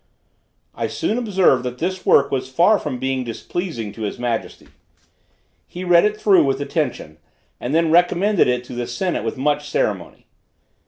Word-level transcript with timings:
I 0.73 0.87
soon 0.87 1.19
observed 1.19 1.61
that 1.63 1.77
this 1.77 2.07
work 2.07 2.31
was 2.31 2.49
far 2.49 2.79
from 2.79 2.97
being 2.97 3.23
displeasing 3.23 3.91
to 3.91 4.01
his 4.01 4.17
majesty. 4.17 4.69
He 5.67 5.83
read 5.83 6.05
it 6.05 6.19
through 6.19 6.43
with 6.43 6.59
attention, 6.59 7.19
and 7.59 7.75
then 7.75 7.91
recommended 7.91 8.47
it 8.47 8.63
to 8.63 8.73
the 8.73 8.87
senate 8.87 9.23
with 9.23 9.37
much 9.37 9.69
ceremony. 9.69 10.25